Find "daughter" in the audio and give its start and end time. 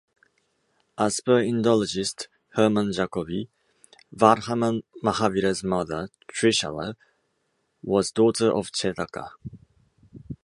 8.11-8.51